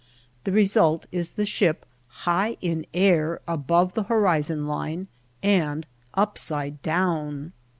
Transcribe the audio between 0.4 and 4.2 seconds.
The result is the ship high in air above the